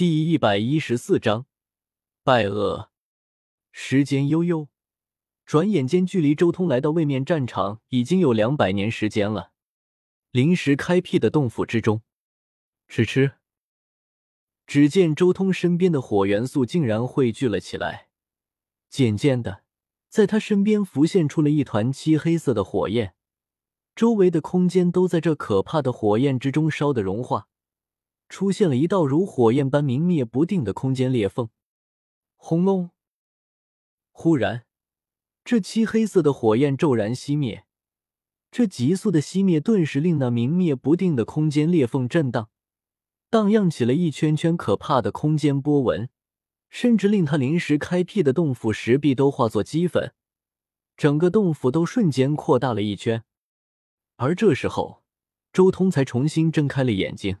[0.00, 1.44] 第一百一十四章
[2.24, 2.90] 拜厄。
[3.70, 4.68] 时间悠悠，
[5.44, 9.52] 转眼间，距离周通来到位面战场已经有两百年时间了。
[10.30, 12.00] 临时开辟的洞府之中，
[12.88, 13.32] 吃吃。
[14.66, 18.08] 只见周通身边的火元素竟然汇聚了起来，
[18.88, 19.64] 渐渐的，
[20.08, 23.12] 在他身边浮现出了一团漆黑色的火焰，
[23.94, 27.48] 周围的空间都在这可怕的火焰之中烧得融化，
[28.30, 31.50] 出现了一道如火焰般明灭不定的空间裂缝。
[32.36, 32.90] 轰隆！
[34.12, 34.64] 忽然，
[35.44, 37.66] 这漆黑色的火焰骤然熄灭，
[38.50, 42.48] 这急速的熄灭顿时令那明灭不定的空间裂缝震荡。
[43.28, 46.08] 荡漾起了一圈圈可怕的空间波纹，
[46.68, 50.14] 甚至令他临时开辟的洞府石壁都化作齑粉，
[50.96, 53.24] 整个洞府都瞬间扩大了一圈。
[54.16, 55.02] 而这时候，
[55.52, 57.38] 周通才重新睁开了眼睛。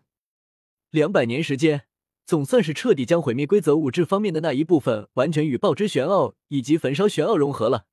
[0.90, 1.86] 两百年时间，
[2.26, 7.86] 总算是彻底将毁灭规则物质方面的那一部分完全与爆之玄奥以及焚烧玄奥融合了。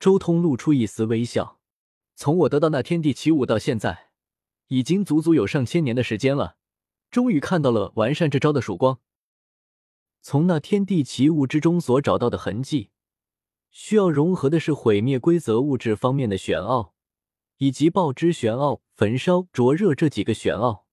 [0.00, 1.60] 周通露出一丝微笑。
[2.14, 4.10] 从我得到那天地奇物到现在，
[4.68, 6.56] 已经足足有上千年的时间了。
[7.10, 8.98] 终于看到了完善这招的曙光。
[10.20, 12.90] 从那天地奇物之中所找到的痕迹，
[13.70, 16.94] 需要融合的是毁灭规则物质方面的玄奥，
[17.58, 20.87] 以及爆之玄奥、焚烧、灼热这几个玄奥。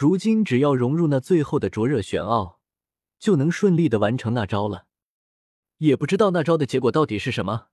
[0.00, 2.58] 如今只要融入那最后的灼热玄奥，
[3.18, 4.86] 就能顺利的完成那招了。
[5.76, 7.66] 也不知道那招的结果到底是什么。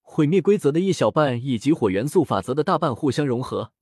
[0.00, 3.74] 毁灭规则的一小半以及火元素法则的大半互相融合。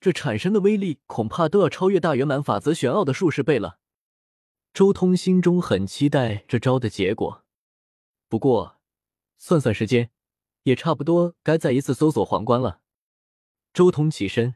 [0.00, 3.80] 这产生的威力恐怕都要超越大圆满法则玄奥的数十倍了。
[4.72, 7.42] 周通心中很期待这招的结果，
[8.28, 8.76] 不过
[9.38, 10.12] 算算时间，
[10.62, 12.82] 也差不多该再一次搜索皇冠了。
[13.74, 14.54] 周通起身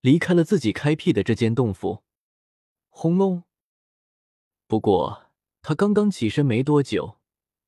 [0.00, 2.02] 离开了自己开辟的这间洞府。
[2.88, 3.44] 轰隆！
[4.66, 5.30] 不过
[5.62, 7.18] 他刚刚起身没多久，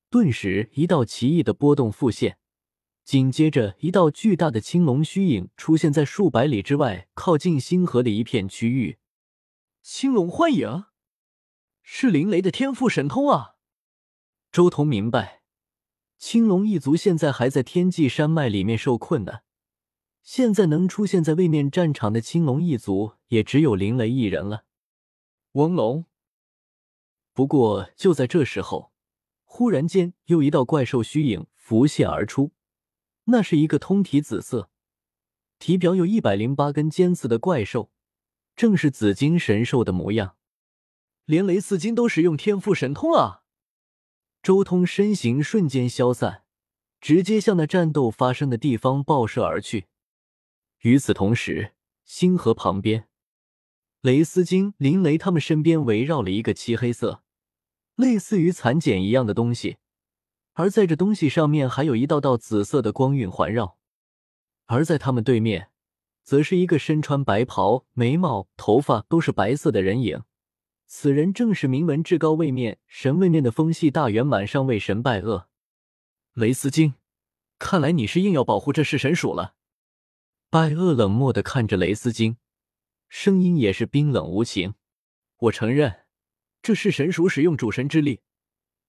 [0.09, 2.39] 顿时一道奇异的波动复现。
[3.05, 8.99] 紧接着，一道巨大的青龙虚影出现在数百里之外，靠近星河的一片区域。
[9.83, 10.85] 青龙幻影，
[11.83, 13.57] 是林雷的天赋神通啊！
[14.53, 15.43] 周彤明白，
[16.19, 19.41] 青龙一族现在还在天际山脉里面受困呢。
[20.23, 24.65] 现在能出现在位面战场的青龙一族，也只有林雷一人了。
[25.53, 26.05] 翁龙。
[27.33, 28.93] 不过就在这时候，
[29.45, 32.53] 忽然间又一道怪兽虚影浮现而出。
[33.25, 34.71] 那是一个通体紫色、
[35.59, 37.91] 体表有一百零八根尖刺的怪兽，
[38.57, 40.37] 正是紫金神兽的模样。
[41.25, 43.43] 连雷四金都使用天赋神通啊！
[44.43, 46.45] 周通身形瞬间消散，
[47.01, 49.87] 直接向那战斗发生的地方爆射而去。
[50.81, 51.73] 与此同时，
[52.05, 53.07] 星河旁边，
[54.01, 57.23] 雷斯金、林雷他们身边围绕了一个漆黑色、
[57.97, 59.77] 类似于蚕茧一样的东西。
[60.55, 63.77] 而在这东西上面还有一道道紫色的光晕环绕，
[64.67, 65.71] 而在他们对面，
[66.23, 70.23] 则是一个身穿白袍、眉毛、头发都是白色的人影。
[70.87, 75.49] 此人正是名闻至高位面神位面的风系大圆满上位神拜厄。
[76.33, 76.95] 雷斯金，
[77.59, 79.55] 看来你是硬要保护这噬神鼠了。
[80.53, 82.37] 拜厄冷漠的看着雷斯金，
[83.09, 84.75] 声音也是冰冷无情。
[85.37, 86.07] 我承认，
[86.61, 88.23] 这是神属使用主神之力，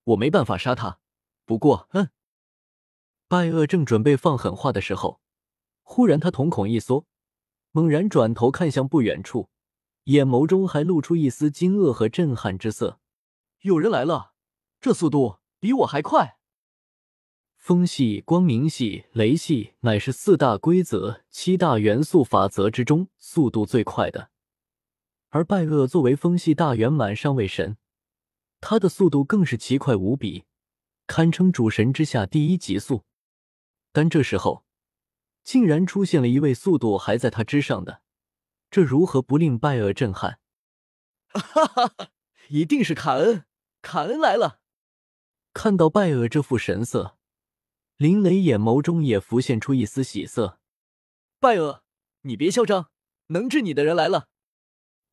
[0.06, 1.00] 我没办法杀他。
[1.46, 2.10] 不过，嗯，
[3.28, 5.22] 拜厄正准备放狠话的时候，
[5.84, 7.06] 忽然他瞳孔一缩，
[7.70, 9.52] 猛然转头看向不远处，
[10.06, 13.00] 眼眸中还露出一丝惊愕和震撼之色。
[13.60, 14.34] 有人来了，
[14.80, 16.40] 这速度比我还快。
[17.62, 24.32] 风系、光明系、雷系乃是四大规则、七大元素法则之中速度最快的，
[25.30, 27.78] 而拜厄作为风系大圆满上位神，
[28.60, 30.46] 他的速度更是奇快无比。
[31.06, 33.04] 堪称主神之下第一极速，
[33.92, 34.66] 但这时候
[35.44, 38.02] 竟然出现了一位速度还在他之上的，
[38.72, 40.40] 这如何不令拜厄震撼？
[41.30, 42.10] 哈哈哈！
[42.50, 43.46] 一定是卡恩，
[43.84, 44.62] 卡恩来了！
[45.54, 47.20] 看到拜厄这副神色，
[48.02, 50.60] 林雷眼眸中也浮现出一丝喜色。
[51.40, 51.84] 拜厄，
[52.22, 52.90] 你别嚣张，
[53.28, 54.28] 能治你的人来了。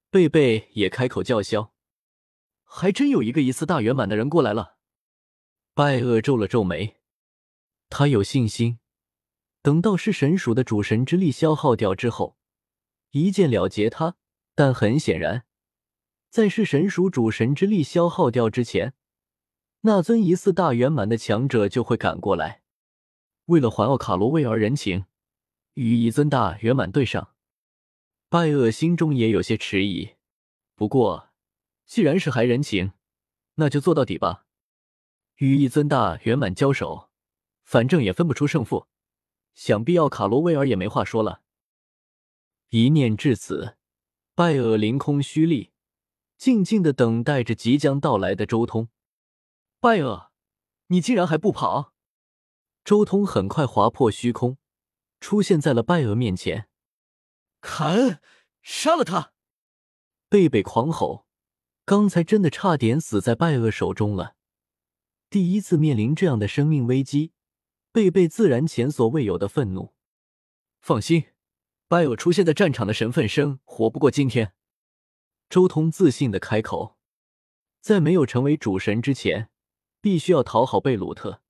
[0.09, 1.75] 贝贝也开口叫嚣，
[2.65, 4.79] 还真有一个疑似大圆满的人过来了。
[5.75, 6.97] 拜厄皱了皱眉，
[7.91, 8.79] 他有信心，
[9.61, 12.39] 等到是神属的主神之力消耗掉之后，
[13.11, 14.17] 一剑了结他。
[14.55, 15.45] 但很显然，
[16.31, 18.95] 在是神属主神之力消耗掉之前，
[19.83, 22.63] 那尊疑似大圆满的强者就会赶过来。
[23.49, 25.07] 为了还奥卡罗威尔人情，
[25.73, 27.35] 与一尊大圆满对上，
[28.29, 30.17] 拜厄心中也有些迟疑。
[30.75, 31.31] 不过，
[31.87, 32.93] 既然是还人情，
[33.55, 34.45] 那就做到底吧。
[35.37, 37.09] 与一尊大圆满交手，
[37.65, 38.87] 反正也分不出胜负，
[39.55, 41.41] 想必奥卡罗威尔也没话说了。
[42.69, 43.79] 一念至此，
[44.35, 45.71] 拜厄凌空虚立，
[46.37, 48.91] 静静的等待着即将到来的周通。
[49.81, 50.33] 拜厄，
[50.89, 51.95] 你竟然还不跑！
[52.89, 54.57] 周通很快划破虚空，
[55.21, 56.71] 出现在了拜厄面前。
[57.61, 58.19] 凯恩，
[58.63, 59.35] 杀了他！
[60.31, 61.27] 贝贝狂吼，
[61.85, 64.37] 刚才真的差点死在拜厄手中了。
[65.29, 67.33] 第一次面临这样的生命危机，
[67.93, 69.93] 贝贝自然前所未有的愤怒。
[70.81, 71.27] 放心，
[71.89, 74.55] 拜厄出现在战场的神分生活不过今天。
[75.51, 76.97] 周通自信的开口，
[77.83, 79.51] 在没有成为主神之前，
[80.01, 81.43] 必须要讨好贝鲁特，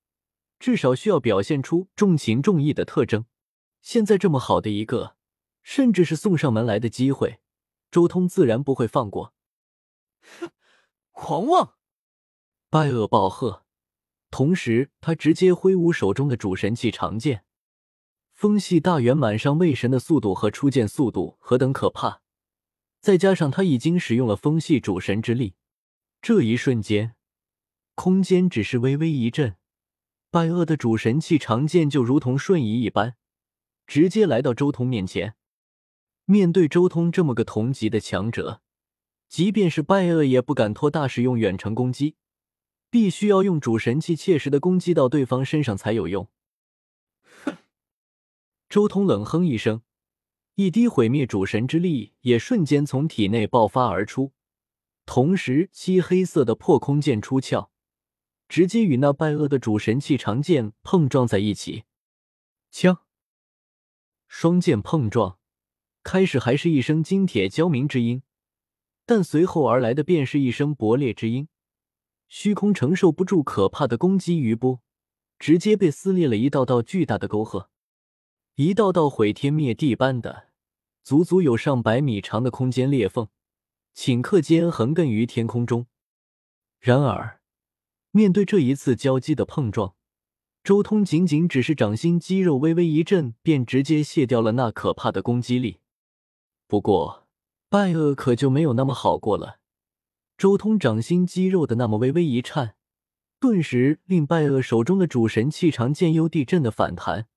[0.59, 3.25] 至少需要表现出重情重义的特征。
[3.81, 5.15] 现在这么好的一个，
[5.63, 7.39] 甚至是送上门来的机会，
[7.89, 9.33] 周通自然不会放过。
[10.39, 10.51] 哼，
[11.11, 11.75] 狂妄！
[12.69, 13.65] 拜厄暴喝。
[14.29, 17.45] 同时，他直接挥舞手中的主神器长剑，
[18.33, 22.21] 风系大圆满上位神的速度和出剑速度何等可怕！
[22.99, 25.55] 再加上他已经使用了风系主神之力，
[26.21, 27.15] 这一瞬间，
[27.95, 29.55] 空间只是微微一震，
[30.31, 33.15] 拜厄的主神器长剑就如同瞬移一般，
[33.87, 35.35] 直接来到周通面前。
[36.25, 38.61] 面对周通这么个同级的强者，
[39.27, 42.15] 即便是拜厄也不敢托大使用远程攻击。
[42.91, 46.27] 必须要用主神器切实的攻击到对方身上才有用。
[47.45, 47.57] 哼！
[48.67, 49.83] 周通冷哼一声，
[50.55, 54.33] 一滴毁灭主神之力也瞬间从体内爆发而出，
[55.05, 57.68] 同时漆黑色的破空剑出鞘，
[58.49, 61.85] 直接与那拜厄的主神器长剑碰撞在一起。
[62.71, 62.97] 枪！
[64.27, 65.37] 双剑碰撞，
[66.03, 68.23] 开始还是一声金铁交鸣之音，
[69.05, 71.47] 但随后而来的便是一声爆裂之音。
[72.27, 74.81] 虚空承受不住可怕的攻击余波，
[75.37, 77.69] 直接被撕裂了一道道巨大的沟壑，
[78.55, 80.49] 一道道毁天灭地般的、
[81.03, 83.29] 足足有上百米长的空间裂缝，
[83.95, 85.87] 顷刻间横亘于天空中。
[86.79, 87.38] 然而，
[88.11, 89.95] 面对这一次交击的碰撞，
[90.63, 95.79] 周通仅仅只是掌心肌肉微微一震，便直接卸掉了那可怕的攻击力。
[96.67, 97.27] 不过，
[97.69, 99.59] 拜厄可就没有那么好过了。
[100.37, 102.75] 周通掌心肌肉的那么微微一颤，
[103.39, 107.27] 顿时令拜厄手中的主神器长剑幽地震的反弹，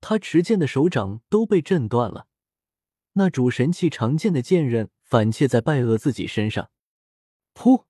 [0.00, 2.26] 他持剑的手掌都被震断了。
[3.14, 6.70] 那主神器长剑的剑刃反切在拜厄自己身上，
[7.54, 7.84] 噗！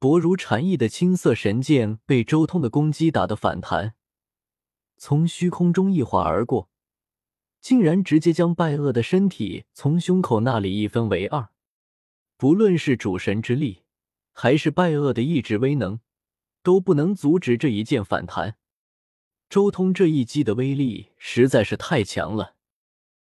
[0.00, 3.94] 薄如蝉翼的青色神剑被周通的攻击打得反弹，
[4.96, 6.70] 从虚空中一划而过，
[7.60, 11.48] 竟然直接将拜厄的身体从胸口那里一分为二。
[12.36, 13.82] 不论是主神之力，
[14.32, 15.98] 还是拜厄的意志威能，
[16.62, 18.56] 都不能阻止这一剑反弹。
[19.50, 22.54] 周通这一击的威力实在是太强了。